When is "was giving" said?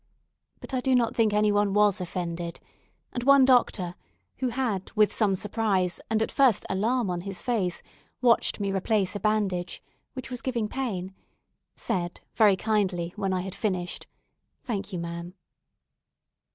10.31-10.67